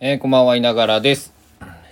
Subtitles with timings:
[0.00, 1.32] えー、こんばんは、いながらです。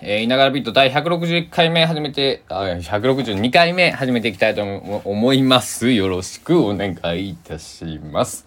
[0.01, 5.93] えー、いながらビート第161回目始めて、あ、162回目始めていきたいと思思います。
[5.93, 8.45] よろしくお願いいたします。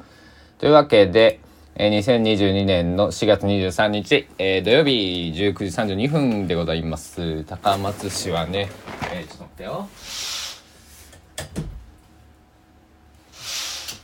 [0.57, 1.39] というわけで、
[1.75, 7.45] えー、2022年の4月23日、えー、土曜日19時32分でございます。
[7.45, 8.69] 高松市はね、
[9.13, 9.87] えー、ちょっと待ってよ。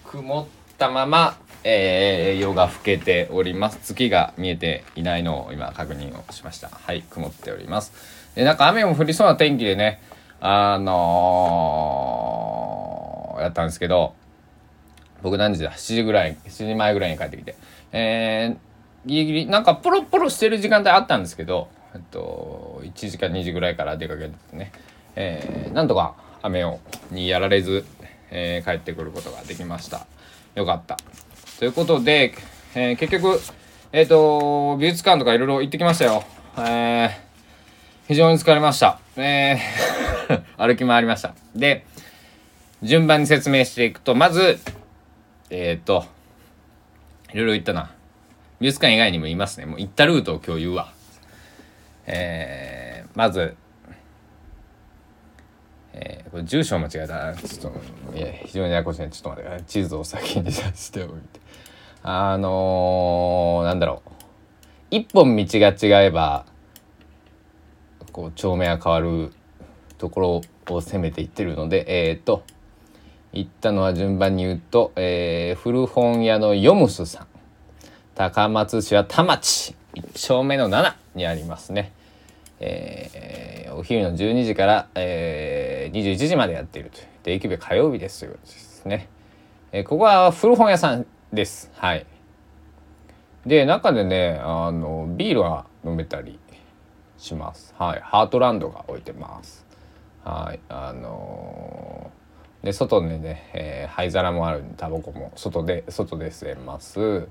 [0.05, 0.47] 曇っ
[0.77, 3.79] たまま、えー、夜が更けております。
[3.81, 6.69] 月が見えていないのを今確認をしました。
[6.69, 7.91] はい曇っております。
[8.35, 10.01] でなんか雨も降りそうな天気でね
[10.39, 14.13] あのー、やったんですけど
[15.21, 17.55] 僕何時だ？7時ぐらい7時前ぐらいに帰ってきて。
[17.91, 24.71] えー、ギリギリなんかポロポロしてる時間帯あったんですけどえっと1時か2時ぐらいから出かけてね。
[25.15, 26.79] えー、なんとか雨を
[27.11, 27.85] にやられず
[28.31, 30.07] えー、帰ってくることができました。
[30.55, 30.97] よかった。
[31.61, 32.33] ということで、
[32.73, 33.39] えー、結局、
[33.91, 36.23] えっ、ー、と、美術館とかいろいろ行ってきましたよ。
[36.57, 37.09] えー、
[38.07, 38.99] 非常に疲れました。
[39.15, 41.35] えー、 歩き回りました。
[41.55, 41.85] で、
[42.81, 44.59] 順番に説明していくと、まず、
[45.51, 46.05] えっ、ー、と、
[47.31, 47.91] いろいろ行ったな。
[48.59, 49.67] 美術館以外にもいますね。
[49.67, 50.91] もう行ったルートを今日言うわ。
[52.07, 53.55] えー、まず、
[56.31, 57.73] これ住所間違えたちょっ
[58.13, 61.41] といや非常にややこしいちょっと待って地図を先に出しておいて
[62.03, 64.11] あのー、なんだろう。
[64.89, 66.45] 一本道が違えば
[68.11, 69.31] こう町名が変わる
[69.97, 70.19] とこ
[70.67, 72.43] ろを攻めていってるのでえっ、ー、と
[73.33, 77.27] 行ったのは順番に言うと、えー、古本屋のヨムスさん。
[78.15, 79.75] 高松市は田町。
[79.95, 81.93] 1丁目の7にありますね。
[82.63, 89.09] えー、お昼の12時から、えー、21時までやっているという定期日火曜日ですということですね、
[89.71, 91.71] えー、ここは古本屋さんです。
[91.73, 92.05] はい。
[93.47, 96.39] で中でねあのビールが飲めたり
[97.17, 97.73] します。
[97.77, 98.01] はい。
[98.03, 99.65] ハートランドが置いてます。
[100.23, 100.59] はい。
[100.69, 107.27] あのー、で外でね、えー、灰皿もあるんでタバコも外で外で吸えます。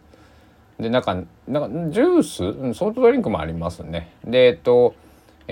[0.80, 1.14] でなんか
[1.46, 2.74] なんかジュース？
[2.76, 4.12] ソフトドリンクもありますね。
[4.24, 4.94] でえっと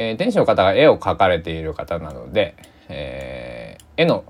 [0.01, 2.55] えー、店主の方が絵を描かれている方なので、
[2.89, 4.25] えー、絵の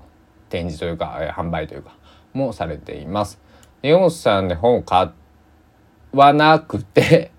[0.49, 1.95] 展示というか、えー、販売というか
[2.33, 3.39] もされています。
[3.83, 5.11] でヨモスさんで本を買
[6.11, 7.31] わなくて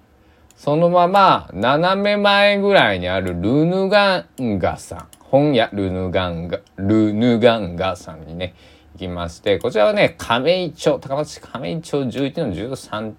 [0.54, 5.08] そのまま斜め前ぐらいにあるルヌガンガさん。
[5.18, 8.54] 本屋ルヌガンガルヌガンガさんにね
[8.94, 13.12] 行きましてこちらはね亀井町高松市亀井町11の13、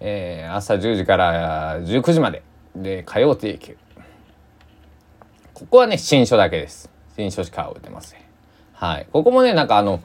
[0.00, 2.42] えー、朝10時から19時まで
[2.74, 3.76] で火曜定休
[5.56, 6.90] ここはね、新書だけです。
[7.16, 8.20] 新書しか置いてません。
[8.74, 9.06] はい。
[9.10, 10.02] ここもね、なんかあの、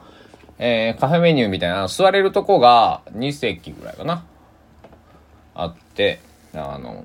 [0.56, 4.24] えー、カフェメニューみたいな、座れるとこが2席ぐらいかな。
[5.54, 6.20] あって、
[6.54, 7.04] あの、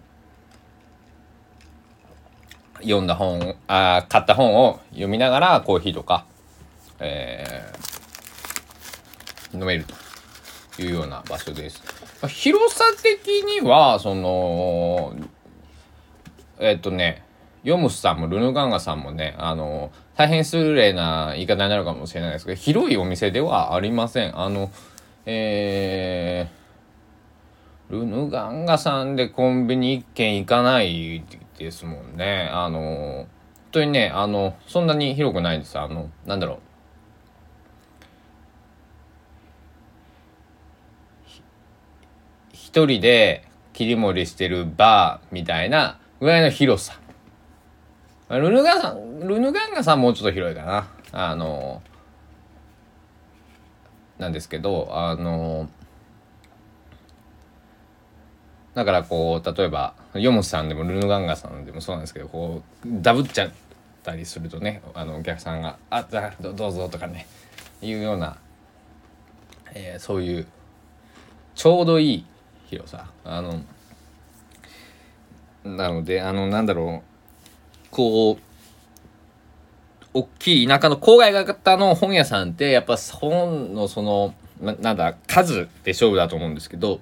[2.80, 6.26] 読んだ本、あ買った本を読みながらコーヒーとか、
[7.02, 9.84] えー、飲める
[10.78, 11.84] というような場所です。
[12.30, 15.14] 広さ的には、その、
[16.60, 17.27] えっ、とね、
[17.68, 24.40] ヨムスさんもルヌガンガさんもね、あの、大変失礼な言い方になるかもしれないですけど、広いお店ではありません。
[24.40, 24.72] あの、
[25.26, 31.26] えー、ルヌガンガさんでコンビニ一軒行かない
[31.58, 32.50] ですもんね。
[32.54, 33.28] あの、本
[33.74, 35.78] 当にね、あの、そんなに広くないんです。
[35.78, 36.60] あの、なんだろう。
[42.54, 46.98] 一人で切り盛りしてるバーみたいなぐらいの広さ。
[48.30, 50.88] ルヌガンさん、ルヌガンガさんもうちょっと広いかな。
[51.14, 51.82] あの、
[54.18, 55.70] なんですけど、あの、
[58.74, 63.52] だからこう、例えば、ヨモスさんでもルヌガンガさんでもそうなんですけど、こう、ダブっちゃっ
[64.04, 67.28] たりするとね、あの、お客さんが、あ、じゃあどうぞとかね、
[67.82, 68.38] いうような、
[69.74, 70.48] えー、そういう、
[71.56, 72.26] ちょうどいい
[72.66, 73.10] 広さ。
[73.24, 73.62] あの、
[75.64, 77.07] なので、あの、なんだろう、
[77.98, 78.44] こう、
[80.14, 87.00] 大きい田舎の郊外型の本屋さんって、やっぱ本のその、ななんだ、数で勝負だと思うんですけど、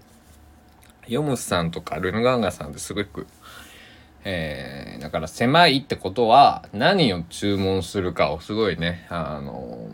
[1.06, 3.28] ヨムスさんとかルヌガンガさんってすごく、
[4.24, 9.90] えー、だから狭いってことは、何を注文するかをすごいね、あの、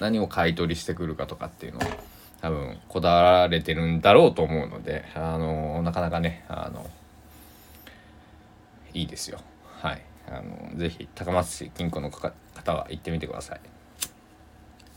[0.00, 1.82] 何を買い取りしてくるかとかっていうのを、
[2.40, 6.90] 多分、こだわられてるんだろうと思うので、あの、なかなかね、あの、
[8.92, 9.38] いいですよ。
[9.80, 10.02] はい。
[10.26, 12.32] あの、ぜひ、高松市近郊の方
[12.74, 13.60] は行ってみてください。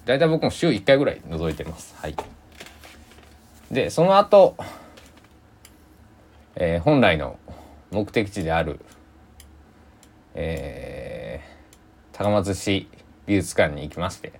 [0.05, 1.95] 大体僕も週1回ぐらい覗いてます。
[1.97, 2.15] はい。
[3.71, 4.55] で、その後、
[6.55, 7.39] えー、本来の
[7.91, 8.79] 目的地である、
[10.33, 12.87] えー、高松市
[13.25, 14.33] 美術館に行きまして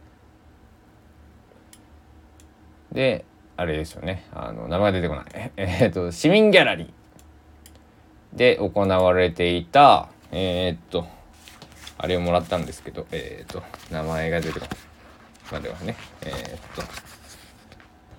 [2.92, 3.26] で
[3.58, 5.26] あれですよねあの名前出てこない
[5.58, 11.08] えっと市民ギャラリーで行われていたえー、っと
[11.98, 13.64] あれをもらったんですけどえー、っと
[13.94, 14.70] 名前が出てこない。
[15.52, 16.84] まではねえー、っと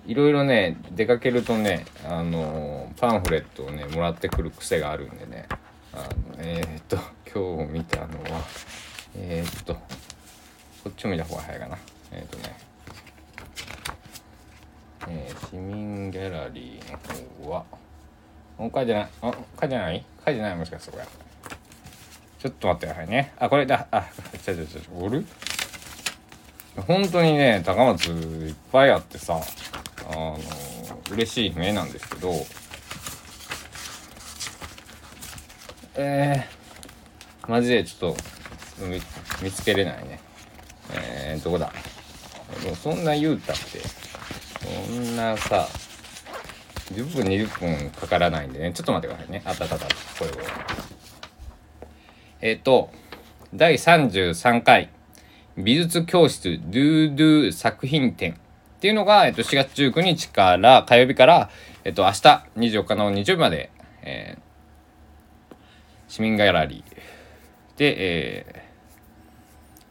[0.05, 5.47] いろいろね出かけるとねあのパンフレットをねもらってくる癖があるんでね
[5.93, 6.07] あの
[6.37, 6.97] えっと
[7.33, 8.41] 今日見たのは
[9.17, 9.79] えっとこ
[10.89, 11.77] っちを見た方が早いかな。
[12.11, 12.55] えっとね
[15.07, 16.97] えー、市民ギャラリーの
[17.49, 17.65] 方は、
[18.57, 20.05] もう書いてない、あ、書いてない？
[20.25, 20.55] 書いてない？
[20.55, 21.03] もしかしてこれ。
[22.43, 23.31] ちょっと待ってくださいね。
[23.39, 24.05] あ、これだ、あ、
[24.43, 25.25] ちょちょちょ、おる？
[26.75, 29.39] 本当にね、高松いっぱいあってさ、
[30.11, 30.37] あの、
[31.09, 32.33] 嬉しい目なんですけど、
[35.95, 38.17] えー、マジでちょっと
[39.41, 40.19] 見つけれないね。
[40.91, 41.71] えー、どこだ？
[42.61, 43.79] でもそんな言うたって、
[44.85, 45.69] そんなさ
[46.91, 48.73] 10分20分かからないんでね。
[48.73, 49.41] ちょっと待ってくださいね。
[49.45, 49.87] あったあったあった。
[49.87, 50.33] これを
[52.45, 52.89] えっ、と
[53.53, 54.89] 第33回
[55.55, 58.35] 美術教室ドゥドゥ作品展っ
[58.81, 61.49] ていうのが、えっと、4月19日から火曜日から、
[61.85, 62.17] えっと、明日
[62.57, 65.55] 24日の日曜日まで、えー、
[66.09, 68.65] 市民ギャラリーで、え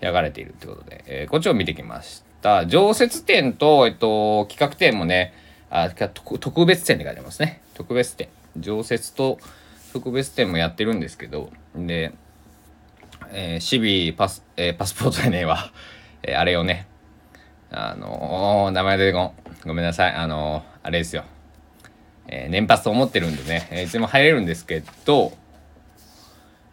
[0.00, 2.66] ー、開かれているってことで、えー、こっちを見てきました。
[2.66, 5.32] 常設展と、えっと、企画展もね、
[5.70, 7.62] あ特別展で書いてますね。
[7.72, 8.28] 特別展。
[8.58, 9.38] 常設と
[9.94, 12.12] 特別展もやってるんですけど、で、
[13.32, 15.72] えー、シビパス、えー、パスポートでねえわ。
[16.22, 16.86] えー、あれをね、
[17.70, 19.32] あのー、名前出てこん。
[19.66, 20.12] ごめんなさい。
[20.14, 21.24] あのー、あれですよ。
[22.28, 25.32] えー、年パスと思ってるんでね、えー、いつも入れるんですけど、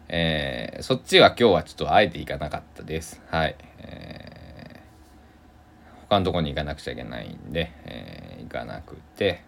[0.08, 3.20] えー、そっちは今日はちょっとあえて行かなかったです。
[3.30, 3.56] はい。
[3.78, 4.30] えー
[6.10, 9.44] 他のとこに行かなくちゃいけないんで、えー、行かなくて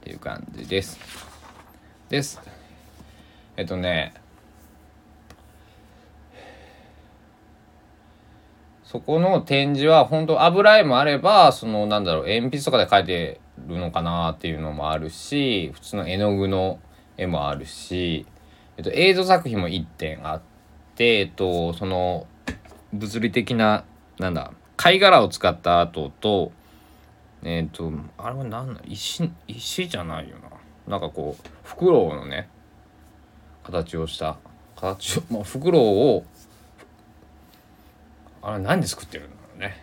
[0.00, 0.98] っていう感じです。
[2.08, 2.40] です。
[3.58, 4.14] えっとね
[8.90, 16.80] そこの展示は本当油絵もあればそのなんだろう鉛筆とかで描いてるのかなっていうのもあるし普通の絵の具の
[17.16, 18.26] 絵もあるし、
[18.76, 20.42] えっと、映像作品も1点あっ
[20.96, 22.26] てえっとその
[22.92, 23.84] 物理的な
[24.18, 26.50] なんだ貝殻を使った後と
[27.44, 30.50] えっ、とあれは何だ石石じゃないよな。
[30.88, 32.48] なんかこうフクロウのね
[33.62, 34.38] 形をした
[34.74, 36.24] 形を、まあ、フクロウを
[38.42, 39.76] あれ何で作ってるんだろうね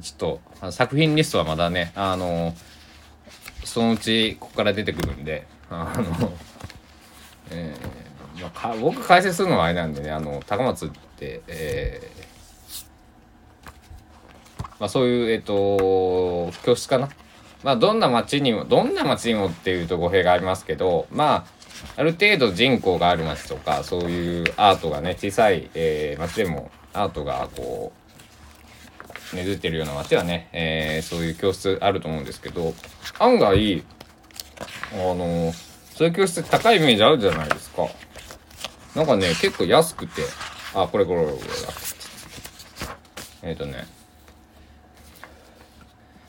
[0.00, 2.54] ちょっと作品リストはまだねあの
[3.64, 6.32] そのうちここから出てくるんであの
[7.50, 12.26] えーまあ、僕解説するのはあれなんでねあの高松って、えー
[14.78, 17.08] まあ、そういう、えっ、と、教室かな。
[17.62, 21.46] まあ、どんな町にも、どんな町にもっていうと語弊がありますけど、ま
[21.96, 27.92] あ、ある程度人口がある町とか、そういうアートがね、小さい、えー、町でもアートがこ
[29.32, 32.74] う、根付いてるような町はね、えー、そういう教室あると思うんですけど、
[33.18, 33.84] 案外、
[34.92, 35.52] あの、
[35.94, 37.86] そういう教室高いイメージあるじゃないですか。
[38.94, 40.22] なんかね、結構安くて、
[40.74, 41.72] あ、これこれこれこれだ。
[43.42, 43.86] えっ、ー、とね、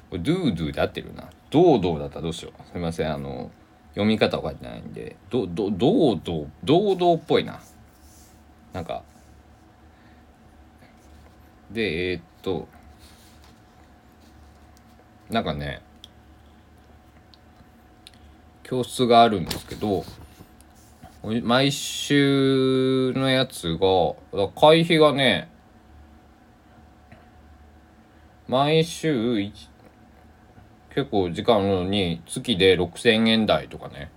[0.10, 1.30] これドゥードゥーで合ってるな。
[1.50, 2.62] ドードーだったらどうしよう。
[2.64, 3.14] すみません。
[3.14, 3.52] あの、
[3.92, 7.60] 読み方を書いてないんで、ど、ど、ドードー、ドードーっぽいな。
[8.74, 9.04] なんか、
[11.72, 12.68] で、えー、っと、
[15.30, 15.82] なんかね、
[18.64, 20.06] 教室があるんですけど、
[21.44, 25.50] 毎週のやつが、会費がね、
[28.48, 29.52] 毎週、
[30.90, 34.10] 結構時間のに月で6000円台とかね。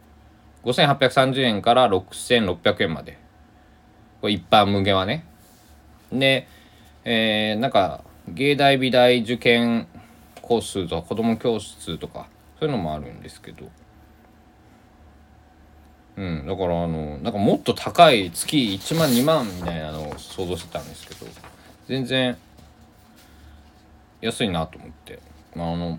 [0.64, 3.18] 5830円から6600円まで。
[4.20, 5.24] これ一般向けはね。
[6.12, 6.46] で
[7.04, 9.86] えー、なんか芸大美大受験
[10.42, 12.28] コースとか子供教室とか
[12.58, 13.68] そういうのもあるんですけど。
[16.16, 21.24] うんだからあのなんかもっと高い月1万2万みたいなのを想像してたんですけど
[21.88, 22.36] 全然
[24.20, 25.20] 安いなと思って。
[25.54, 25.98] まああの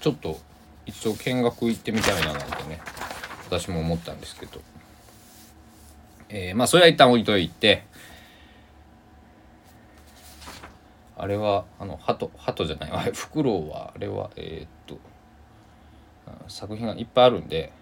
[0.00, 0.40] ちょっと
[0.86, 2.80] 一応見学行ってみたいななんてね
[3.46, 4.60] 私も思ったんですけど、
[6.28, 7.84] えー、まあそれは一旦置いといて
[11.16, 12.90] あれはあの鳩鳩じゃない。
[12.92, 14.98] あ れフクロウはあれはえー、っと
[16.48, 17.72] 作品がいっぱいあるんで。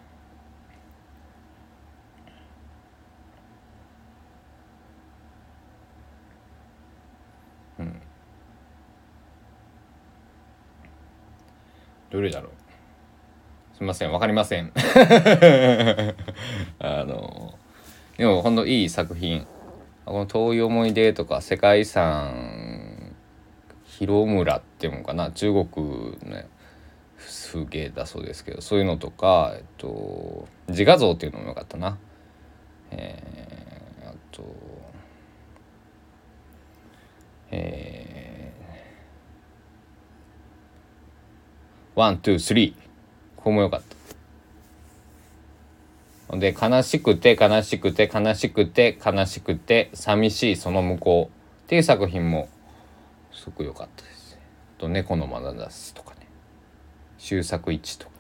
[7.79, 8.01] うん。
[12.11, 12.51] どれだろう。
[13.77, 14.13] すみません。
[14.13, 14.73] わかりません。
[16.79, 17.55] あの
[18.19, 19.47] でもほんといい作品。
[20.05, 22.69] この「遠い思い出」とか「世界遺産」
[24.01, 25.31] 広村」っていうのかな？
[25.31, 25.67] 中国
[26.25, 26.43] の、
[27.19, 31.99] 風景だそうですけどそういうのとか、えっと、自画像っていうのもよかったな。
[32.91, 34.43] えー、あと
[37.51, 42.75] えー、ワン、ツー、スリー。
[43.37, 43.83] ここもよかっ
[46.29, 46.37] た。
[46.37, 51.35] で、悲しくて、悲しくて、悲しくて、悲しくて、寂しいその向こう
[51.67, 52.49] っていう作品も
[53.33, 54.39] すごく良かったです。
[54.79, 56.27] と、猫のまなざしとかね。
[57.19, 58.13] 習作一とか。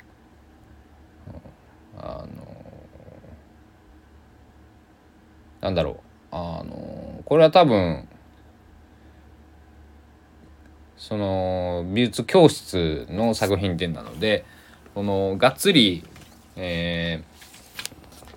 [1.95, 2.29] うん、あの
[5.61, 5.95] なんだろう。
[6.33, 8.09] あのこれは多分
[10.97, 14.45] その美術教室の作品展なので
[14.95, 16.05] このがっつり、
[16.55, 17.25] え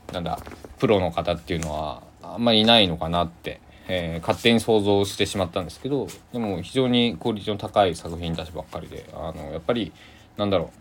[0.07, 0.39] ー、なんだ
[0.79, 9.91] プロの方っていうのはあんまりいないのかなって、えー、勝手に想像してしまったんですけどでも非常にクオリティの高い作品たちばっかりであのやっぱり
[10.37, 10.71] なんだろ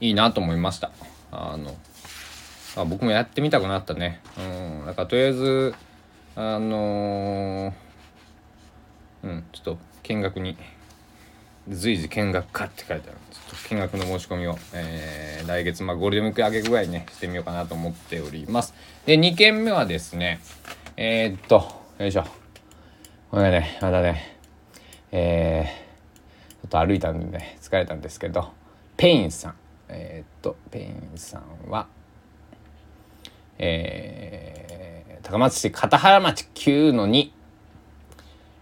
[0.00, 0.90] ういいなと思いました。
[1.32, 1.74] あの
[2.76, 4.20] あ僕もやってみたくなったね。
[4.38, 4.86] うん。
[4.86, 5.74] だからとりあえず
[6.36, 7.72] あのー、
[9.24, 10.56] うんちょっと見学に
[11.68, 18.72] 随時見学かって書いてあるちょっと見学の申し込みを、えー、来月、まあ、ゴールデンウィーク上げぐらいにねしてみようかなと思っております
[19.04, 20.40] で2件目はですね
[21.00, 21.64] えー、っと
[22.00, 22.24] よいしょ
[23.30, 24.36] これねまだね
[25.12, 28.50] えー、ちょっと歩いたんでね疲れたんですけど
[28.96, 29.54] ペインさん
[29.86, 31.86] えー、っとペインさんは
[33.58, 37.30] えー、高松市片原町9の2、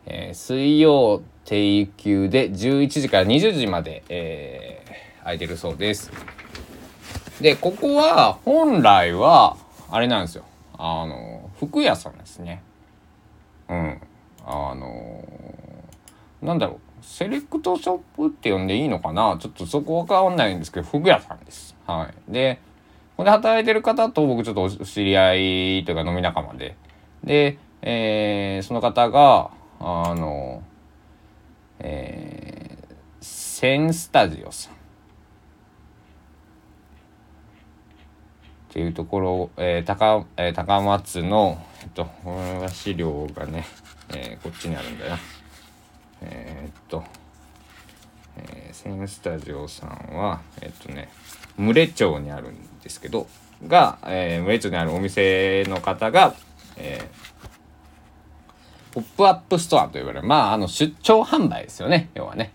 [0.05, 6.12] えー、水曜定休で11時から20時まで、えー、空いてるそうです。
[7.40, 9.57] で、ここは本来は、
[9.90, 10.45] あれなんですよ。
[10.78, 12.62] あの、服屋さんですね。
[13.68, 14.00] うん。
[14.44, 15.25] あの
[16.42, 16.78] なんだろう。
[17.02, 19.36] セレクトショップって呼んでいいのかな？
[19.40, 21.76] ちょっとそこわかんないんですけど、服屋さんです。
[21.86, 22.32] はい。
[22.32, 22.58] で、
[23.16, 25.34] ここで働いてる方と僕ちょっとお知り合
[25.80, 26.76] いというか飲み仲間で。
[27.22, 30.62] で、えー、その方が、あの、
[31.78, 34.75] えー、センスタジオさん
[38.76, 43.64] ていうところ、えー、高えー、高松の、えっと、これは資料がね、
[44.11, 45.16] えー、こっちにあるんだよ。
[46.21, 47.02] えー、っと、
[48.37, 51.09] えー、センスタジオさんは、えっとね、
[51.58, 53.26] 牟礼町にあるんですけど、
[53.66, 56.35] が、えー、牟礼町にあるお店の方が、
[56.76, 62.11] えー、ポップアップストアと呼ばれる、まあ、あの、出張販売ですよね。
[62.12, 62.52] 要はね。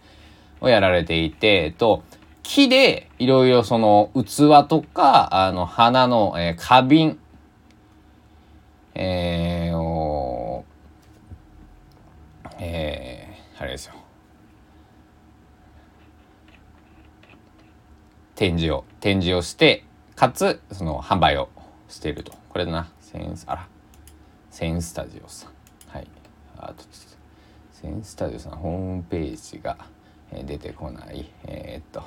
[0.60, 2.04] をやられていて、えっと、
[2.44, 7.20] 木でいろいろその器とか、あの、花の、えー、花瓶、
[8.96, 10.66] えー、お
[12.60, 13.94] えー、あれですよ。
[18.36, 19.84] 展示を、展示をして、
[20.16, 21.50] かつ、その販売を
[21.88, 22.34] していると。
[22.50, 22.92] これだな。
[23.00, 23.68] センス、あら。
[24.50, 25.52] センスタジオさん。
[26.62, 26.84] あと
[27.74, 29.78] センスタジオさんホームページが
[30.46, 32.04] 出てこないえー、っと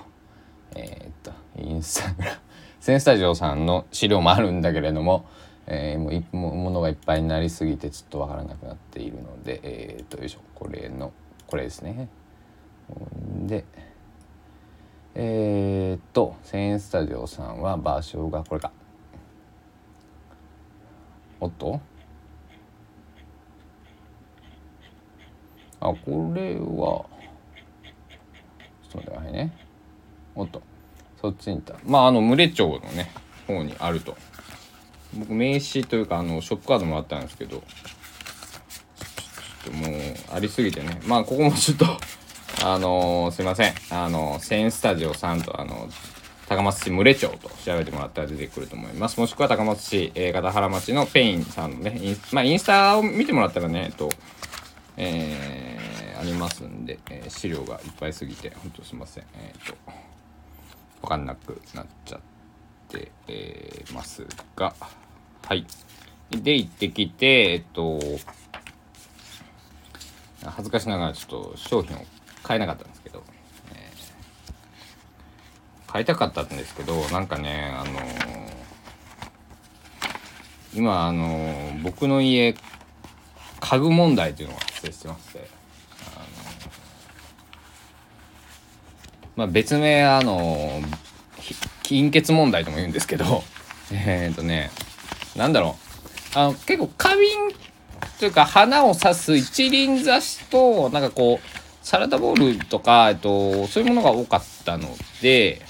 [0.75, 2.39] えー、っとインスタグラム。
[2.81, 5.25] センスタジオさんの資料もあるんだけれども、
[5.67, 10.41] えー、もういものがいっぱいになりすぎてちょっとわからなくなっているのでえー、っとよいしょ。
[10.55, 11.13] これの
[11.47, 12.09] これですね。
[13.47, 13.65] で
[15.15, 18.71] えー、っとセンスタジオさんは場所がこれか。
[21.41, 21.81] おっと？
[25.81, 27.07] あこれはちょ
[28.89, 29.64] っと待ってくださいね。
[30.35, 30.63] おっと。
[31.21, 31.75] そっちにいた。
[31.87, 33.13] まああの群れ町のね
[33.47, 34.17] 方にあると。
[35.15, 37.63] 僕名刺というかあのショップカードもらったんですけど。
[39.65, 39.91] ちょっともう
[40.33, 41.01] ありすぎてね。
[41.07, 41.87] まあここもちょっと
[42.65, 43.75] あのー、すいません。
[43.91, 45.89] あのセンスタジオさんとあの
[46.49, 49.19] 高松市牟礼町と調べてもらったら出てくると思います。
[49.19, 54.11] もしくは高松市、えー、片原町のペインさんのね、インまあ、インスタを見てもらったらね、えっと、
[54.97, 59.25] えー、ありますんで、えー、資料がいっぱいすぎて本当すいません。
[59.35, 59.75] えっ、と
[61.05, 62.21] 分かんなくなっちゃっ
[62.89, 64.75] て、えー、ますが。
[65.47, 65.67] はい。
[66.31, 68.01] で行ってきてえっ、と
[70.45, 72.05] 恥ずかしながらちょっと商品を
[72.43, 73.23] 買えなかったんですけど、
[73.73, 78.53] えー、買いたかったんですけどなんかねあのー、
[80.75, 82.55] 今あのー、僕の家
[83.61, 85.54] 家具問題というのが発生してまして。
[89.37, 90.81] まあ、別名あの
[91.83, 93.43] 貧血問題とも言うんですけど
[93.93, 94.71] えっとね
[95.37, 95.77] なんだろ
[96.35, 97.31] うあの結構花瓶
[98.19, 101.49] というか花を刺す一輪挿しとなんかこう
[101.83, 105.61] サラダボウルとか、えっと、そういうものが多かったので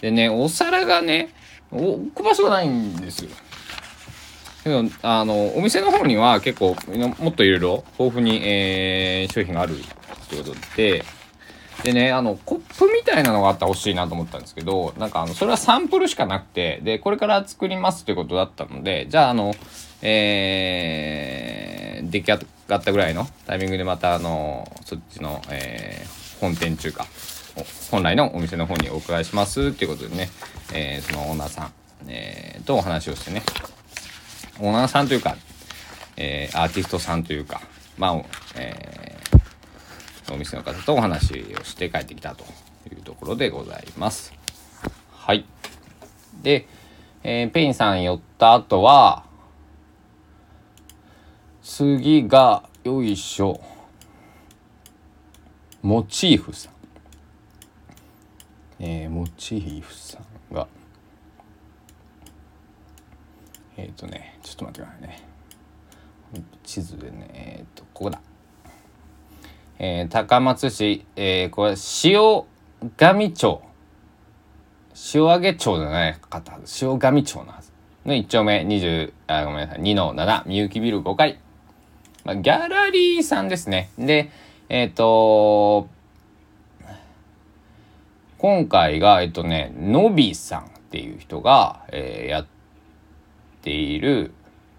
[0.00, 1.28] でねお皿がね
[1.70, 3.30] 置く場所がないんですよ。
[4.64, 6.76] けどあのお店の方には結構
[7.18, 9.82] もっといろいろ豊富に、えー、商品があるっ
[10.28, 11.04] てことで
[11.82, 19.54] でねあのコップみたいなのがあったら欲しいなと思ったんですけどなんかあのそれはサンプルしかなくてでこれから作りますってことだったのでじゃああの
[20.02, 27.06] えー、出来上がったぐらいのタイミングでまたあのそっちの、えー、本店中か
[27.90, 30.30] 本来のお店の方にお伺いしますっていうことでね、
[30.72, 31.72] えー、そのオーナーさん、
[32.08, 33.42] えー、とお話をしてね
[34.58, 35.36] オーナーさんというか、
[36.16, 37.60] えー、アーティストさんというか
[37.98, 38.22] まあ、
[38.56, 39.19] えー、
[40.32, 42.44] お店の方とお話をして帰ってきたと
[42.90, 44.32] いうところでございます。
[45.12, 45.44] はい。
[46.42, 46.66] で、
[47.22, 49.24] えー、ペインさん寄った後は、
[51.62, 53.60] 次が、よいしょ。
[55.82, 56.72] モチーフさん。
[58.78, 60.18] えー、モチーフさ
[60.50, 60.66] んが、
[63.76, 65.22] えっ、ー、とね、ちょっと待ってくださいね。
[66.62, 68.20] 地図でね、えっ、ー、と、ここだ。
[69.82, 72.44] えー、高松市、えー、これ、塩
[72.98, 73.62] 上町。
[75.14, 76.84] 塩揚げ町じゃないかったはず。
[76.84, 77.72] 塩上町のはず。
[78.04, 81.40] の1丁目20、あ、ごめんなさい、2の7、みゆきビル5階。
[82.24, 83.88] まあ、ギャラリーさんですね。
[83.98, 84.30] で、
[84.68, 85.88] えっ、ー、と
[88.36, 92.46] 今回が、えっとね、のびさんっていう人が、えー、やっ
[93.62, 94.32] ている、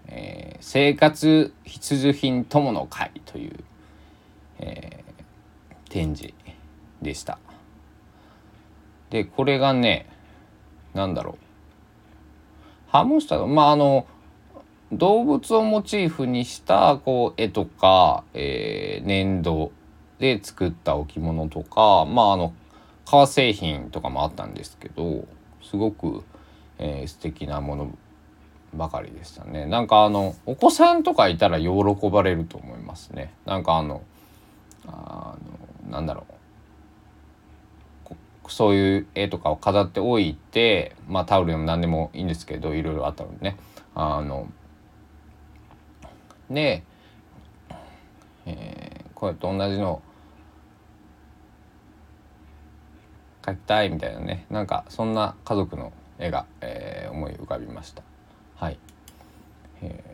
[0.06, 3.64] えー、生活必需品友の会という、
[4.62, 6.32] えー、展示
[7.02, 7.38] でした。
[9.10, 10.08] で、これがね、
[10.94, 11.36] なんだろう。
[12.88, 14.06] ハムスターのまあ、あの、
[14.92, 19.72] 動物をモチーフにしたこう絵とか、えー、粘土
[20.18, 22.52] で作った置物とかまああの
[23.06, 25.26] 革製品とかもあったんですけど
[25.62, 26.22] すごく、
[26.78, 27.98] えー、素敵なもの
[28.74, 31.70] ばかりでしたねなんかあのお子さんとかいたら喜
[32.10, 34.02] ばれると思いますねなんかあの
[34.86, 35.36] あ
[35.86, 36.34] のなんだろう。
[38.48, 43.56] そういう絵とかを飾っておいてまあタオルでも何でもいいんですけどいろいろあったのでね。
[43.94, 44.48] あの
[46.50, 46.82] で、
[48.44, 50.02] えー、こうやって同じの
[53.42, 54.46] 描きたいみたいなね。
[54.50, 58.02] なんかそんな家族の絵が、えー、思い浮かびました。
[58.56, 58.78] はい、
[59.82, 60.11] えー、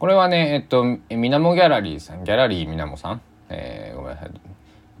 [0.00, 4.30] これはねえっとみなもギャラリーさんギャラリーみなもさん、えー、ごめんなさい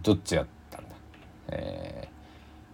[0.02, 0.90] どっちやったんだ。
[1.48, 2.10] えー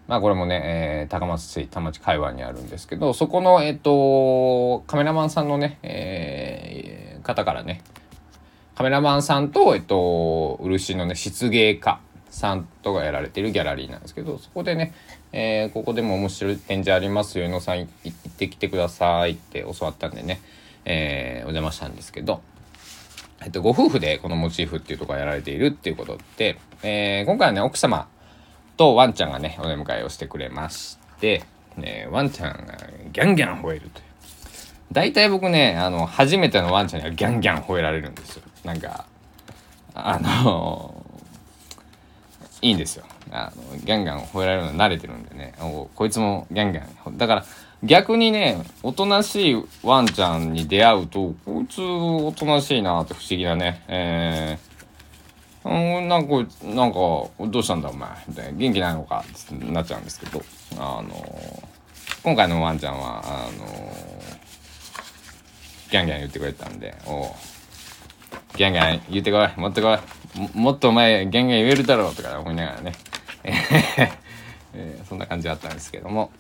[0.09, 7.83] まあこれもね、えー、高松市田町海湾にあるんですけどそこのえっ、とカメラマンさんのね、えー、方からね
[8.77, 14.93] カメラマンさんとえっ、と漆のね漆芸家さんとがやられてるギャラリーなんですけどそこでね、
[15.33, 20.41] えー、ここでも面白い展示ありますよ宇野さん行ってきてくださいって教わったんでね、
[20.87, 22.41] えー、お邪魔したんですけど。
[23.43, 28.09] えっと、ご夫婦でこのモチーフっていうところやられているっていうことで、えー、今回はね、奥様
[28.77, 31.45] とワンちゃんがね、お出迎えをしてくれまして、
[31.77, 32.77] ね、ワンちゃんが
[33.13, 34.05] ギャンギャン吠えるという。
[34.93, 38.43] 大体僕ね、あの、初めてのワンちゃんにはギャンギャン吠えられるんですよ。
[38.65, 39.07] なんか、
[39.95, 41.05] あの
[42.63, 43.05] いいんですよ。
[43.31, 47.19] あの、ギャンギャン吠えられるの慣れてるんでね、おこいつもギャンギャン。
[47.19, 47.45] だから、
[47.83, 56.35] 逆にね、おとなしいワンちゃんに出会うと、こいつおとなしいなって不思議なね、えー、うん、なんか、
[56.65, 58.09] なんか、どうしたんだお前。
[58.55, 60.43] 元気ないのかってなっちゃうんですけど、
[60.79, 61.63] あの
[62.23, 63.67] 今回のワンちゃんは、あの
[65.91, 67.35] ギャンギャン言ってくれたんで、お
[68.57, 70.39] ギャンギャン言ってこい、持ってこい。
[70.39, 72.93] ももっとお前、ギャンギャン言えるだろうとか思いながらね、
[73.45, 76.31] えー、そんな感じだったんですけども、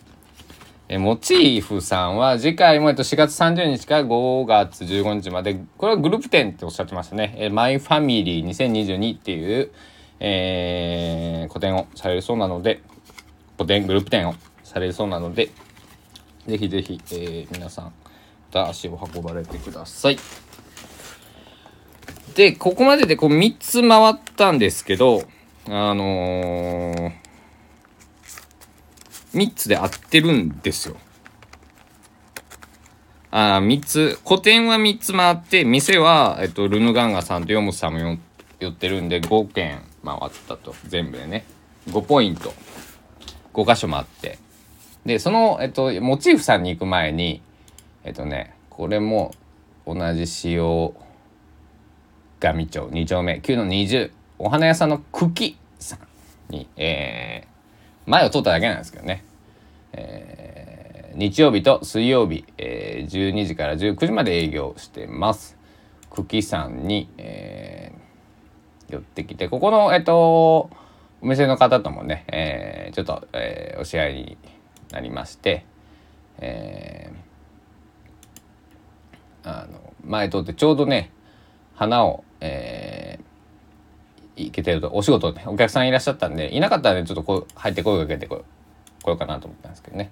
[0.88, 7.34] えモチーフさんは次回も、えっと、4月30日から5月15日まで、これはグループ展っておっしゃってましたね。
[7.38, 9.72] えマイファミリー2022っていう、
[10.20, 12.82] えー、個展をされるそうなので、
[13.58, 15.50] 個展、グループ展をされるそうなので、
[16.46, 17.92] ぜひぜひ、えー、皆さん、ま
[18.52, 20.18] た足を運ばれてください。
[22.36, 25.24] で、ここまででこう3つ回ったんですけど、
[25.66, 27.25] あのー
[29.36, 30.96] 3つで合ってるんですよ。
[33.30, 38.18] あ3つ、個展は3つ回って、店は、えっと、ルヌガンガさんとヨムさんも
[38.58, 40.74] 寄ってるんで5件回ったと。
[40.86, 41.44] 全部でね。
[41.90, 42.52] 5ポイント。
[43.52, 44.38] 5箇所回って。
[45.06, 47.40] でその、えっと、モチーフさんに行く前に
[48.04, 49.32] えっとねこれも
[49.86, 50.92] 同じ塩
[52.40, 53.40] 上町2丁目。
[53.40, 57.55] 9の20お花屋さんの茎さんに、えー、
[58.06, 59.24] 前を通っただけなんですけどね、
[59.92, 65.56] えー、日曜日と水曜日、えー、12時から19時まで営業してます。
[66.10, 70.70] 茎さんに、えー、寄ってきてここのえっと
[71.20, 74.38] お店の方ともね、えー、ちょっと、えー、お試合に
[74.92, 75.66] なりまして、
[76.38, 81.10] えー、あの前通ってちょうどね
[81.74, 83.05] 花を、えー、
[84.36, 88.44] 行けてるとお仕事ねお客さんいらっしゃったんでいなかったらねちょっとこう入って声かけてこ
[89.02, 90.10] 来ようかなと思ったんですけどね。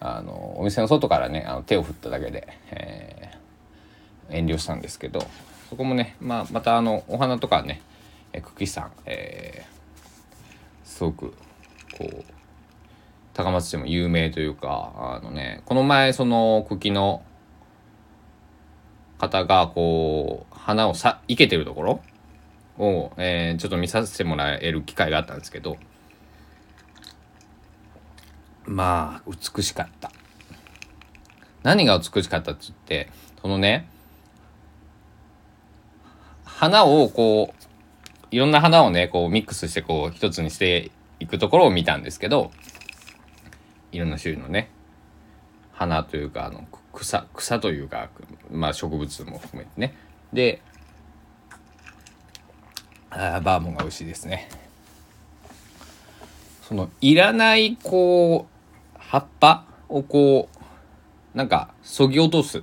[0.00, 5.20] あのお店の外からねあの手を振っただけで、えー、遠慮したんですけど
[5.68, 7.82] そこもね、まあ、またあのお花とかね
[8.32, 11.34] 茎さん、えー、すごく
[11.98, 12.24] こう
[13.34, 17.22] 高松市も有名というかあのねこの前その茎の
[19.18, 22.00] 方がこう花をさ生けてるところ
[22.80, 25.76] を、えー、ちょっと見させてもらえる機会があったんですけど。
[28.64, 30.10] まあ美しかった。
[31.62, 33.10] 何が美しかったっつって
[33.42, 33.88] そのね
[36.44, 37.64] 花をこう
[38.30, 42.50] いろんな花をねこうミックスしてこう一つにしていくところを見たんですけど
[43.92, 44.70] いろんな種類のね
[45.72, 48.10] 花というかあの草草というか、
[48.50, 49.94] まあ、植物も含めてね。
[50.32, 50.62] で
[53.10, 54.48] あバーボンが美味しいですね。
[56.62, 62.62] そのいらないこう葉っぱをこうなんかそぎ落とす。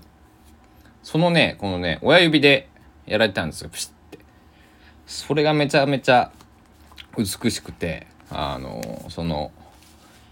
[1.03, 2.69] そのねこのね親指で
[3.05, 3.69] やられたんですよ。
[3.69, 4.19] プシッて。
[5.05, 6.31] それがめちゃめちゃ
[7.17, 9.51] 美しくてあのその、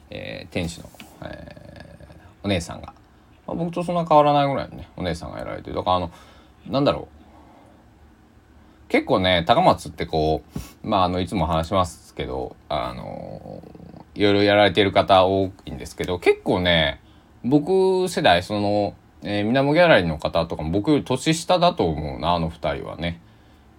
[0.09, 0.89] えー、店主の、
[1.23, 2.93] えー、お姉さんが。
[3.47, 6.11] まあ、僕とそんな変わらないぐらいのねお姉さんがやられてだからあの
[6.67, 7.14] なんだろう。
[8.87, 10.43] 結構ね高松ってこ
[10.83, 13.63] うまああのいつも話しますけどあの
[14.13, 17.01] いろいろやられてる方多いんですけど結構ね
[17.43, 23.21] 僕世代その、え、みなもギャラリーの方とかも僕より年下だと思うなあの2人はね、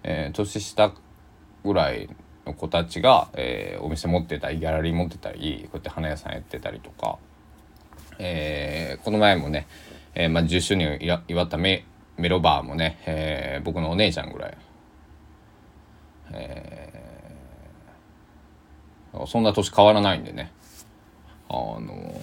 [0.03, 0.93] えー、年下
[1.65, 2.09] ぐらい
[2.45, 7.17] の子たちが、えー、お店持ってたりギャラリー持ってたりこうやって花屋さんやってたりとか。
[8.19, 9.67] えー、この前もね、
[10.15, 11.85] えーまあ、10周年を祝ったメ
[12.17, 14.57] メロバーもね、えー、僕のお姉ちゃんぐらい、
[16.33, 20.51] えー、そんな年変わらないんでね。
[21.49, 22.19] あの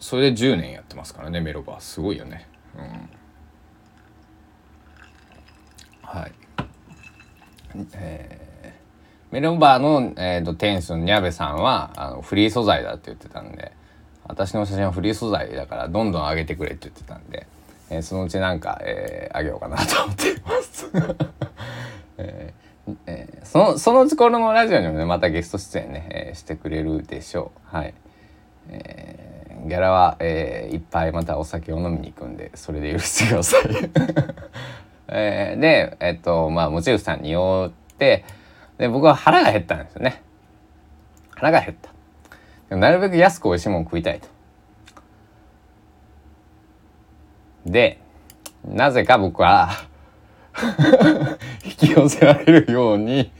[0.00, 1.80] それで10年やってますからねメロバー。
[1.80, 2.48] すごいよね。
[2.76, 3.08] うん。
[6.02, 6.32] はい。
[7.94, 8.42] えー
[9.32, 13.72] メロンバーの、えーと、店主のニャベさんはあのフリー素材だって言ってたんで
[14.24, 17.46] 私の写真はフリー素材だからどんどん上げてくれって言ってたんで、
[17.90, 20.90] えー、そのうちなんか、えー、あげようかなと思っています
[22.18, 27.94] えーえー、そのそのうちこのラジオにもねまたゲスト出演ね、えー、してくれるでしょうはい、
[28.70, 33.62] えー、ギャラは、えー、いっぱいまたお酒を飲みに行くんでそれで許してください
[35.14, 38.24] えー、でえっ、とまあ持ち主さんによって
[38.82, 40.22] で、僕は腹が減ったんですよね。
[41.36, 41.76] 腹が減っ
[42.68, 42.76] た。
[42.76, 44.26] なるべく安く美味しいもの食いたいと。
[47.66, 47.98] で、
[48.64, 49.70] なぜか僕は
[51.64, 53.32] 引き寄せられるように、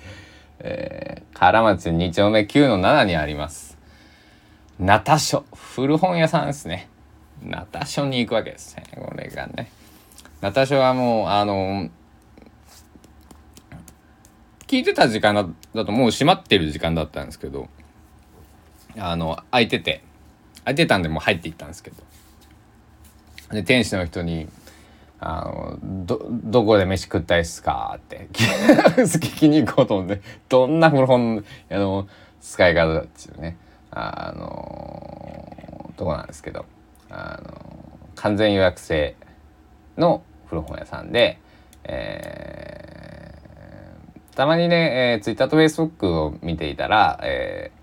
[0.60, 3.78] えー、唐町2丁目9の7にあります。
[4.78, 5.44] ナタ書。
[5.54, 6.88] 古本屋さんですね。
[7.42, 8.84] ナタ書に行くわけですね。
[8.94, 9.70] これがね。
[10.40, 11.88] ナタ書はもう、あの
[14.72, 17.68] 聞いてた時間だだともう閉まってる時間だったんですけど
[18.96, 20.02] あの空いてて
[20.60, 21.96] 空いてたんでもう入っていったんですけど
[23.52, 24.48] で店主の人に
[25.20, 32.08] 「あのどどこで飯食ったいっすか?」って聞きに行こうと思ってどんな古本あの
[32.40, 33.56] 使い方だっていうね
[33.90, 36.64] あのとこなんですけど
[37.10, 37.60] あの
[38.16, 39.14] 完全予約制
[39.96, 41.38] の古本屋さんで、
[41.84, 43.12] えー
[44.34, 47.81] たまにね、えー、ツイッターとフェイスブックを見ていたら、えー、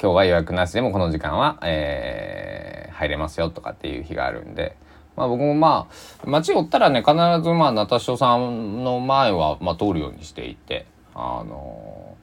[0.00, 4.76] 今日は予約なしでもこの時間は、えー、入れますよとかっていう日があるんで、
[5.16, 7.12] まあ僕もまあ、街を追ったらね、必
[7.42, 12.16] ずまあ、ナタショさんの前は、まあ通るようにしていて、あの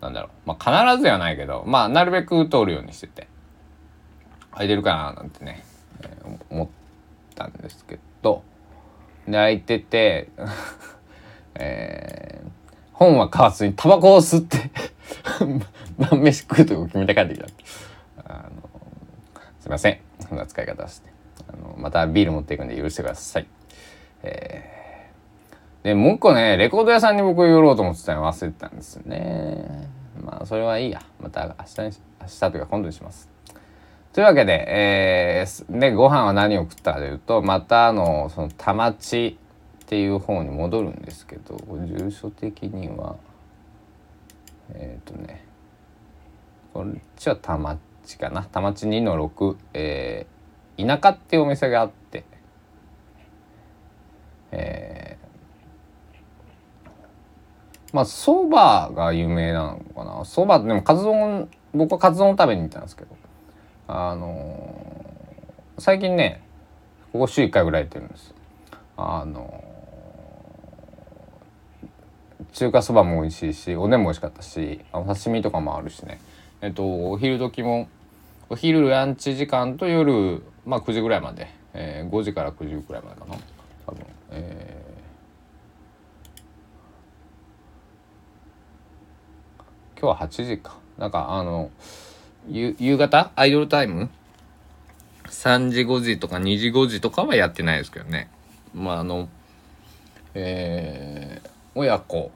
[0.00, 3.28] ー、なんだろう、まあ必ずではないけど、まあなるべく通るようにしてて、
[4.52, 5.62] 空いてるかななんてね、
[6.00, 6.68] えー、思っ
[7.34, 8.42] たんですけど、
[9.26, 10.30] で、空いてて
[11.54, 12.48] えー、
[12.98, 14.70] 本は買わずにタバコを吸って
[15.96, 17.46] 晩飯食うとこ決めて帰ってきた。
[18.24, 18.50] あの
[19.60, 20.00] すいません。
[20.28, 21.10] そんな使い方して。
[21.48, 23.46] あのまたビール持っていくんで許してください。
[24.24, 29.88] えー、でもう一個ねレコード屋さんに僕寄ろうと思ってたの忘れてたんですよね。
[30.20, 31.00] まあそれはいいや。
[31.20, 33.30] また明日に明日というか今度にします。
[34.12, 39.38] というわけで、えー、でご飯は何を食ったかというとまたあのその田町
[39.88, 43.16] っていう方に戻るんですけど住所的には
[44.74, 45.46] えっ、ー、とね
[46.74, 48.42] こっちは田町かな。
[48.44, 52.26] 田町2の6、えー、田舎っていうお店があって
[54.52, 56.88] えー、
[57.94, 60.22] まあそばが有名なのかな。
[60.26, 63.16] そばでもカツ丼僕はカツ丼食べに行ったんですけど
[63.86, 66.42] あのー、最近ね
[67.10, 68.34] ここ週1回ぐらい行ってるんです。
[68.98, 69.64] あの
[72.58, 76.18] 中華そばも美味しいしおでんも美味しかったしお刺身とかもあるしね。
[76.60, 77.88] えっとお昼時も
[78.50, 83.36] お昼ランチ時間と夜まあ9時ぐらいまで、えー、5時から9時ぐらいまでかな。
[83.86, 84.04] 多分。
[84.32, 90.78] えー、今日は8時か。
[90.98, 91.70] なんかあの
[92.48, 93.30] 夕方？
[93.36, 94.10] アイドルタイム
[95.26, 98.28] ？3時5時とか2時5時とかはやってないですけどね。
[98.74, 99.28] まああの
[100.34, 102.32] えー、親子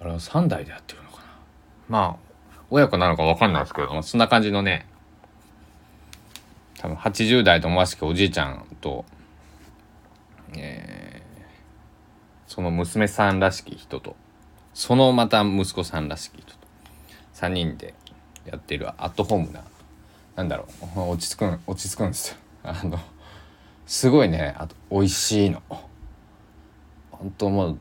[0.00, 1.24] あれは3代でやってるのかな？
[1.88, 2.26] まあ
[2.70, 4.02] 親子なのか分かんないですけど。
[4.02, 4.86] そんな感じのね
[6.78, 9.04] 多分80代と思わしきおじいちゃんと、
[10.56, 14.14] えー、その娘さんらしき人と
[14.74, 16.58] そのまた息子さんらしき人と
[17.34, 17.94] 3人で
[18.44, 19.62] やってるアットホームな
[20.36, 22.36] なんだろう落ち着く落ち着くんですよ。
[22.62, 22.98] あの
[23.86, 25.62] すごいねあと美味しいの。
[27.10, 27.78] 本当もう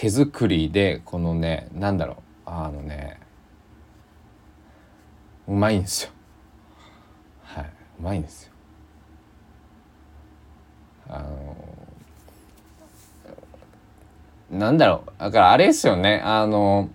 [0.00, 2.16] 手作りでこのねなんだろう。
[2.46, 3.18] あのね
[5.48, 6.10] うまいんですよ。
[7.42, 7.64] はい
[7.98, 8.52] うまいんですよ。
[11.08, 11.56] あの
[14.52, 15.12] なんだろう。
[15.18, 16.22] だからあれですよね。
[16.24, 16.90] あの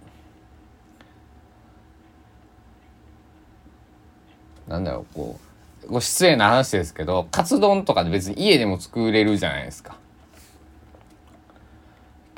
[4.69, 5.39] なんだろうこ
[5.83, 9.97] うご失礼な話ですけどカツ丼とかで別に家でも作れるじゃないですか。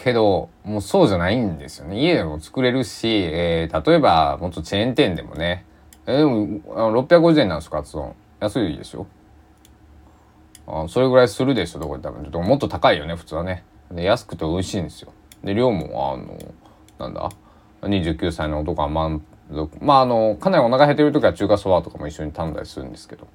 [0.06, 2.00] けどもうそうじゃないんですよね。
[2.00, 5.66] 家でも作れるし、えー、例えばもっとチェーン店でもね。
[6.06, 8.14] えー、でもあの650円なんですかカツ丼。
[8.40, 9.08] 安いでしょ？
[10.68, 13.64] あそれぐらいするでしょどこで食べるもっと高いよね普通はね。
[13.92, 15.12] で安くて美味しいんですよ。
[15.44, 16.38] で量もあの
[17.00, 17.32] なんだ
[17.82, 19.76] ？29歳の男は満足。
[19.82, 23.28] まああのかなりお腹減ってる時は中華そばとかも一緒に頼んだりするんですけど。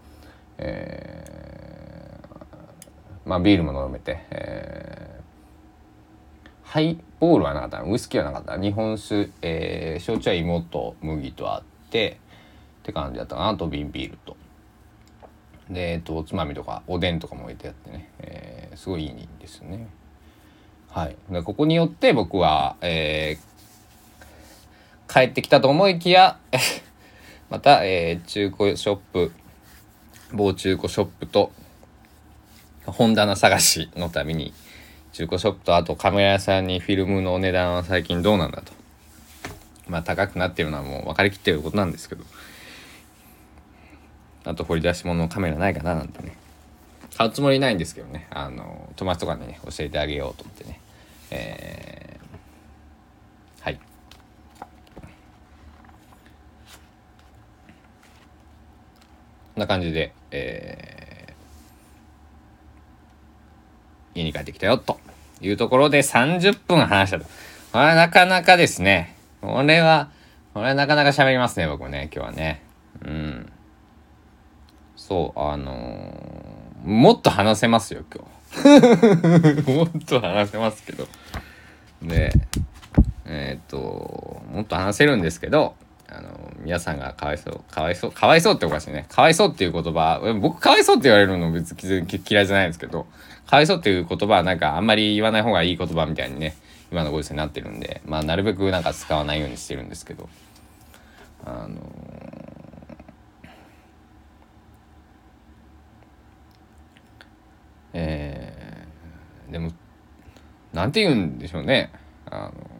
[0.59, 5.20] えー、まあビールも飲めて、えー
[6.71, 8.57] ハイボールはなかったウイスキーはなかった。
[8.57, 12.21] 日本酒、えー、焼酎は芋と麦とあって
[12.83, 13.57] って感じだったかな。
[13.57, 14.37] と瓶ビールと。
[15.69, 19.89] で、えっと、おつまみとかおでんとかも置いてあってね、えー、すごいいいんですね。
[20.91, 26.39] はい、でここによって僕は、えー、帰ってきたと思いきや
[27.51, 29.33] また、えー、中古ショップ
[30.33, 31.51] 某中古ショップと
[32.87, 34.53] 本棚探しのために
[35.13, 38.73] 中古ショップとあとカメラ屋さんにフィルムのお値段は最近どうなんだと。
[39.89, 42.25] まあ高くなってるのはもう分かりきってることなんですけど。
[44.45, 46.37] あと掘り出し物のカメラないかななんてね。
[47.17, 48.27] 買うつもりないんですけどね。
[48.31, 50.81] あの、友達とかにね、教えてあげようと思ってね。
[51.31, 53.81] えー、はい。
[59.55, 61.00] こんな感じで、えー
[64.15, 64.99] 家に帰ってきたよ、と
[65.41, 67.25] いうところで30分話したと。
[67.73, 69.15] これはなかなかですね。
[69.41, 70.11] これは、
[70.55, 72.63] これはなかなか喋りますね、僕ね、今日はね。
[73.05, 73.53] うん。
[74.97, 78.31] そう、あのー、もっと話せますよ、今日。
[79.73, 81.07] もっと話せますけど。
[82.03, 82.33] で、
[83.27, 85.77] えー、っと、もっと話せるんですけど、
[86.09, 89.07] あの、皆さんがかわいそう、かわいそう、かわいそうっておかしいね。
[89.09, 93.07] かわいそうっていう言葉、僕かわいそうって言われるの別に嫌いじゃないんですけど、
[93.51, 96.55] かわいそうっていう言葉はなんかあんまり言わない方がいい言葉みたいにね
[96.93, 100.29] 今のご時世になってるんでまあなるべくなんか使わないようにしてるんですけど。
[101.45, 101.81] あの
[107.93, 109.73] えー、でも
[110.73, 111.91] なんて言うんでしょうね。
[112.27, 112.71] あの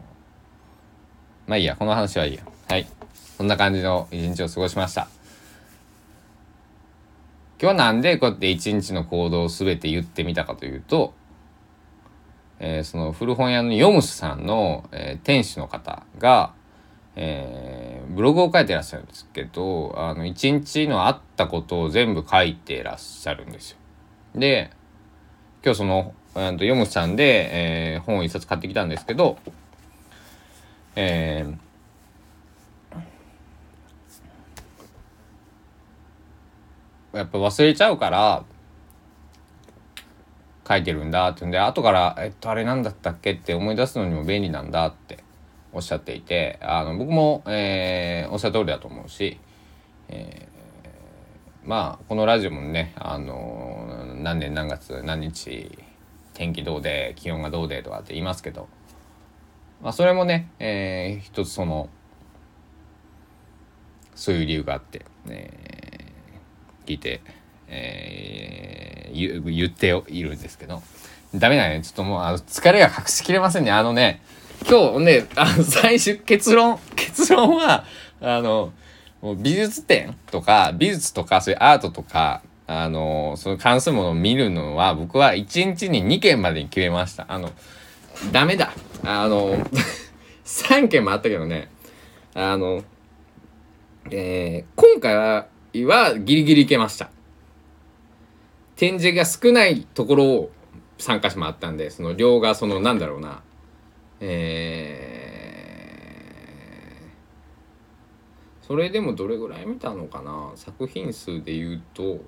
[1.47, 2.43] まあいいやこの話はいいや。
[2.69, 2.87] はい。
[3.37, 5.09] そんな感じの一日を過ごしました。
[7.61, 11.13] 今日はなんでこうやって一日の行動を全て言ってみたかというと
[12.63, 16.53] えー、その古本屋のヨムスさんの、えー、店主の方が、
[17.15, 23.77] えー、ブログを書いてらっしゃるんですけどあの一日のあったことを全部書いてらっしゃるんですよ。
[24.35, 24.69] で
[25.65, 29.39] 今日その、えー、とヨムスさんで、えー、本を一冊買ってきたんですけど、
[30.95, 31.57] えー、
[37.13, 38.43] やっぱ忘れちゃうから
[40.67, 45.19] 書いてるんだってんで後から「えっとあれ何だったっけ?」って思い出すのにも便利なんだって
[45.73, 49.39] おっしゃっていてあの僕も、えー、おっしゃる通りだと思うし、
[50.09, 55.77] えー、まあこのラジオもねあの何年何月何日
[56.33, 58.67] 天気どうで気温がどうでとかって言いますけど、
[59.81, 61.89] まあ、それもね、えー、一つその
[64.15, 65.90] そういう理由があって、えー、
[66.91, 67.21] 聞いて。
[67.73, 70.83] えー、言っているんですけど、
[71.33, 71.81] ダメだね。
[71.83, 73.71] ちょっともう、あの、疲れが隠しきれませんね。
[73.71, 74.21] あのね、
[74.69, 77.85] 今日ね、あの、最終、結論、結論は、
[78.19, 78.73] あの、
[79.21, 87.25] もう美術展とか、美術とか、そういうアートとか、あの、その関するものを見るのは、僕は1日に2件までに決めました。
[87.29, 87.51] あの、
[88.33, 88.73] ダメだ。
[89.05, 89.55] あの、
[90.43, 91.69] 3件もあったけどね、
[92.33, 92.83] あの、
[94.09, 95.45] えー、今回は、
[95.85, 97.09] はギリギリいけました。
[98.75, 100.51] 展示が少ないところを
[100.97, 103.41] 参加しもあったんでその量がそのなんだろうな。
[104.19, 110.51] えー、それでもどれぐらい見たのかな。
[110.55, 112.19] 作品数で言うと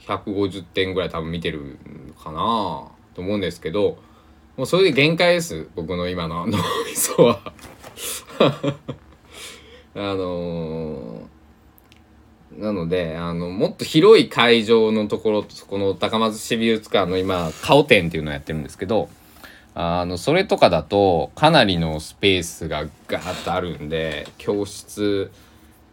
[0.00, 1.78] 150点ぐらい多分見てる
[2.22, 3.98] かなと思うんですけど
[4.56, 5.68] もうそれで限界です。
[5.74, 7.40] 僕の今の脳みそは。
[9.94, 11.17] あのー
[12.58, 19.08] なので、あの、もっと広い会場のところ、この高松市美術館の今、顔展っていうのをやってるんですけど、
[19.76, 25.30] あの、それとかだと、かなりのスペースがガーッとあるんで、教室、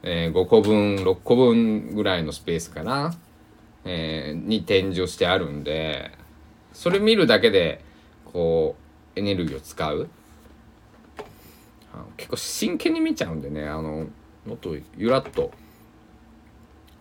[0.02, 3.16] えー、5個分、6個分ぐらいのスペースかな、
[3.84, 6.12] えー、に展示をしてあるんで、
[6.74, 7.82] それ見るだけで、
[8.34, 8.76] こ
[9.16, 10.10] う、エネルギーを使う。
[12.18, 14.08] 結構真剣に見ちゃうんでね、あの、
[14.48, 15.52] もっとゆらっと、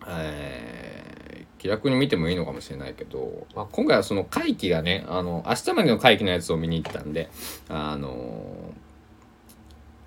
[0.07, 7.29] えー、気楽に見てもいいのかもしれないけど、まあ、今回はその会期がねあの明日までの会期のやつを見に行ったんで
[7.69, 8.73] あの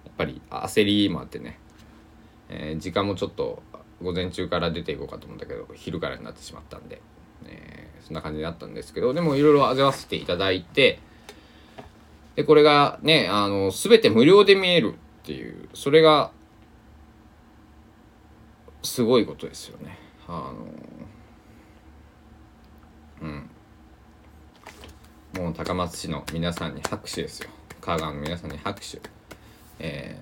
[0.04, 1.58] やっぱり焦りもあってね、
[2.48, 3.62] えー、時間もちょっと
[4.02, 7.00] 午前中から出ていこうかと思うんだけど昼からになってしまったんで、
[7.46, 11.00] えー、そんな感じになったんですけどでもいろいろ味わわせていただいて
[12.36, 16.30] でこれがねあの全て無料で見えるっていうそれが
[18.82, 19.98] すごいことですよね。
[20.26, 20.56] あの
[23.20, 23.50] うん。
[25.36, 27.50] もう高松市の皆さんに拍手ですよ。
[27.80, 29.00] 香川の皆さんに拍手。
[29.78, 30.16] え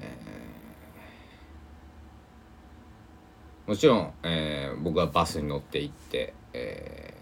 [3.66, 7.14] ー、もちろん、えー、僕はバスに乗って行って、え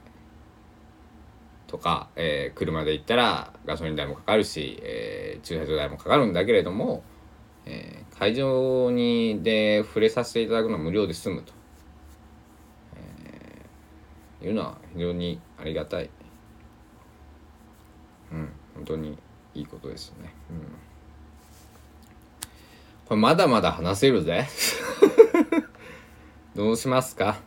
[1.66, 7.02] ー、とか、えー、車で行ったらガソリン代もかかるし、えー、駐車場代もかかるんだけれども、
[7.66, 11.53] えー、会場にで触れさせていただくのは無料で済むと、
[12.96, 16.11] えー、いうのは非常にありがたい。
[18.33, 19.16] うん本当に
[19.55, 20.35] いいことですね。
[20.50, 20.57] うん。
[23.07, 24.48] これまだまだ話せるぜ。
[26.57, 27.38] どうしますか？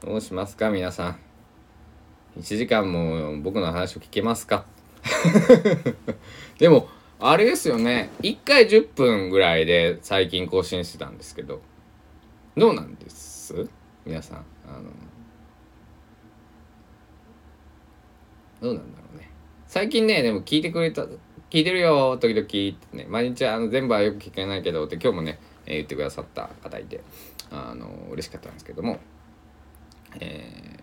[0.00, 1.18] どうしますか皆さん
[2.38, 4.64] ？1時間も僕の話を聞けますか？
[6.58, 6.88] でも
[7.20, 8.10] あれですよね。
[8.20, 11.60] 1回10分ぐらいで最近更新してたんですけど、
[12.56, 13.68] どうなんです？
[14.06, 14.38] 皆さん。
[14.38, 14.90] あの、
[18.62, 19.30] どうなんだろうね。
[19.66, 21.02] 最近ね、でも聞いてくれた、
[21.50, 27.00] 聞いてるよ、時々ってね、毎日あの全部はよく聞けないけどって今日もね、言ってくださった方いて、
[27.50, 29.00] あの、嬉しかったんですけども、
[30.20, 30.77] えー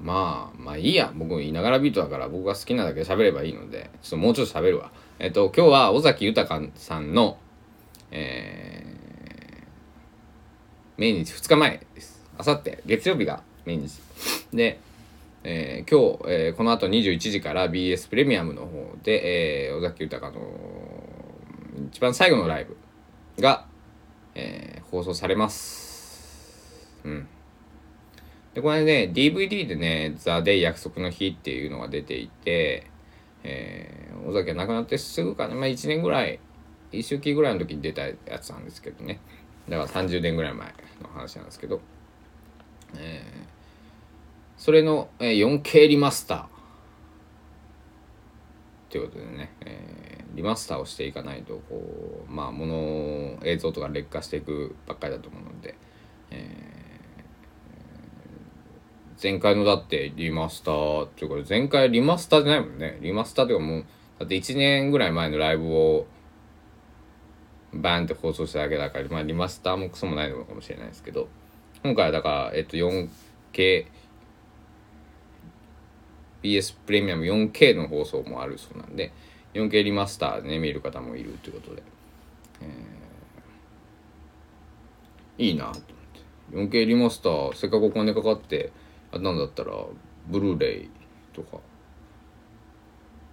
[0.00, 1.12] まあ、まあいいや。
[1.14, 4.90] 僕、いながらビートだから僕が好きなだけ喋ればいいので、ちょっともうちょっと喋るわ。
[5.18, 7.38] えっと、今日は尾崎豊さんの、
[8.10, 12.22] えー、命日2日前です。
[12.38, 14.00] あさって、月曜日が命日。
[14.52, 14.78] で、
[15.44, 20.40] えー、今日、えー、この後21時から BS プレミアムの方で、えー、尾崎豊の
[21.88, 22.76] 一番最後のライブ
[23.40, 23.66] が、
[24.34, 26.90] えー、放送されます。
[27.04, 27.28] うん。
[28.56, 32.86] で、これね、DVD でね、ザ・デイ約束の日っていうのが出ていて、
[33.44, 36.40] えー、尾崎が亡くなってすぐかね、まあ1年ぐらい、
[36.90, 39.20] 1周期ぐらいの時に出たやつなんですけどね。
[39.68, 40.68] だから30年ぐらい前
[41.02, 41.82] の話なんですけど、
[42.96, 43.46] えー、
[44.56, 46.46] それの、えー、4K リマスター。
[48.88, 55.74] ということでね、えー、リマスターをしていかないとこうまあもの映像とか劣化していくばっかりだと思うので、
[56.30, 56.76] えー、
[59.22, 62.98] 前回のだってリマスターっていうか前回リマスターじゃないもんね。
[63.00, 63.84] リマスターっていうかもう
[64.18, 66.06] だって1年ぐらい前のライブを
[67.72, 71.28] バーンって放送しただけだから、まあ、リマスターもクソもないのかもしれないですけど。
[71.82, 73.86] 今回はだから、えっと、4K
[76.42, 79.12] BS プレミアム 4K の放送もあるそうなんで
[79.54, 81.82] 4K リマスターでね見る方もいるということで、
[82.62, 86.76] えー、いいなと思って。
[86.76, 88.72] 4K リマスターせっかくお金かかって
[89.12, 89.72] あったんだったら
[90.28, 90.90] ブルーレイ
[91.32, 91.58] とか。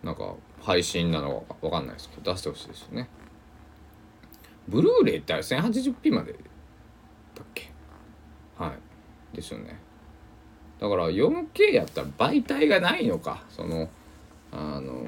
[0.04, 3.08] なんか配信なのか分かんないですけど出してほしいですよね。
[4.68, 6.40] ブルーレイってあれ 1080p までだ
[7.42, 7.72] っけ？
[8.58, 8.74] は
[9.34, 9.36] い。
[9.36, 9.80] ですよね。
[10.80, 13.44] だから 4K やったら媒体がないのか。
[13.50, 13.90] その
[14.52, 15.06] あのー、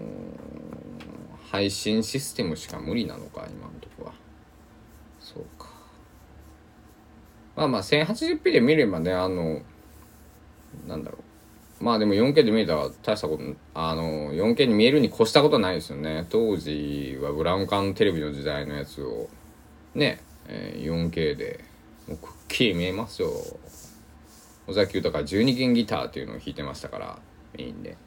[1.52, 4.14] 配信システムしか無理なのか今のとこは。
[5.20, 5.68] そうか。
[7.58, 9.62] まあまあ 1080p で見ればねあの
[10.88, 11.18] なんだろ
[11.82, 11.84] う。
[11.84, 16.26] まあでも 4K で見えたら大したことあの 4K に見えるに越したことないですよね。
[16.30, 19.30] 当時はブラウン管テレビの時代のやつを。
[19.94, 21.64] ね、え、4K で。
[22.08, 23.32] もうくっきり見えますよ。
[24.68, 27.20] 尾崎豊12弦ギターっていうのを弾いてましたから
[27.58, 27.98] メインで。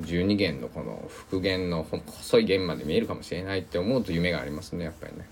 [0.00, 5.26] 12弦のこの復弦の細い弦まで見えるかもしれないって思うと夢がありますねやっぱりね、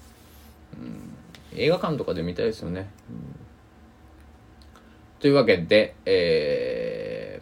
[1.53, 3.37] うん、映画館とかで見たいですよね、うん、
[5.21, 7.41] というわけでえ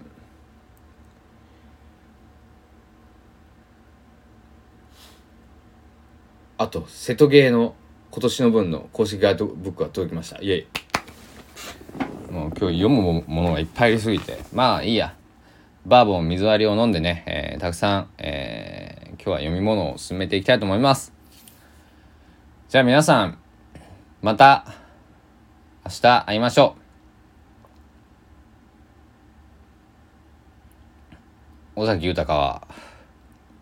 [6.59, 7.76] ー、あと瀬戸芸の
[8.11, 10.43] 今年の分の公式ガイドブックが届きました。
[10.43, 12.33] イエイ。
[12.33, 14.39] もう今日読むものがいっぱいありすぎて。
[14.53, 15.14] まあいいや。
[15.87, 21.14] バーボン水割りを飲んでね、えー、たくさん、えー、今日は読み物を進めていきたいと思います。
[22.68, 23.39] じゃあ皆さん
[24.20, 24.66] また
[25.85, 26.88] 明日会いましょう。
[31.79, 32.66] 尾崎豊は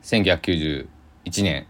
[0.02, 0.86] 1991
[1.42, 1.66] 年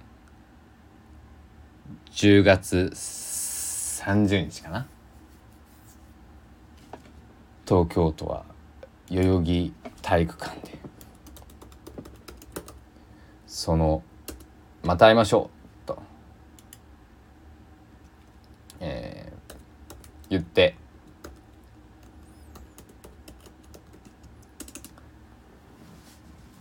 [2.12, 4.86] 10月30日かな。
[7.66, 8.44] 東京都は
[9.10, 10.78] 代々木体育館で。
[13.48, 14.04] その
[14.84, 15.50] 「また会いましょう」
[15.84, 16.00] と、
[18.78, 19.54] えー、
[20.30, 20.76] 言って。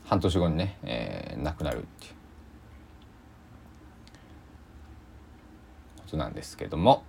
[0.05, 2.15] 半年後にね、えー、亡くなるっていう。
[6.05, 7.03] ことなんですけども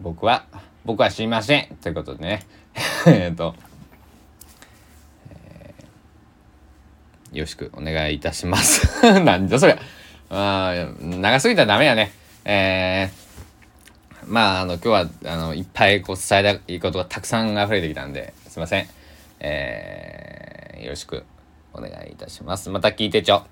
[0.00, 0.46] 僕は
[0.84, 2.46] 僕は知りませんということでね。
[3.06, 3.54] えっと、
[5.30, 9.02] えー、よろしくお願いいたします。
[9.20, 9.78] なんじゃそりゃ。
[10.28, 12.12] あ長すぎたらダメやね。
[12.44, 18.88] えー、まああの今日はあのいっぱいこう伝えたいことがたくさん溢れてきたんですいません。
[19.40, 21.24] えー、よろしく
[21.76, 22.70] お願いいたします。
[22.70, 23.42] また聞いてちょ。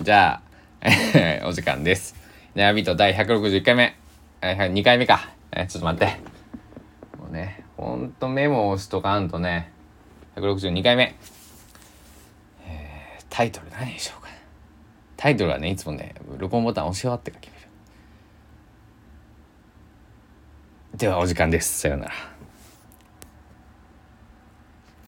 [0.00, 0.40] じゃ
[0.80, 2.16] あ お時間です。
[2.54, 3.94] 悩みと第161回目。
[4.40, 5.28] 2回目か。
[5.52, 6.16] ちょっと待って。
[7.18, 9.70] もうねほんとメモを押しとかんとね
[10.36, 11.14] 162回目、
[12.66, 14.28] えー、タイトル何でしょうか
[15.16, 17.68] タイトルはねいつもね録音ボタン押し終わってから決める。
[20.96, 21.80] ではお時間です。
[21.80, 22.37] さようなら。